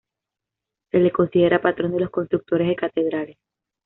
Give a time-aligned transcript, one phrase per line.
[0.89, 3.37] Se le considera patrón de los constructores de catedrales.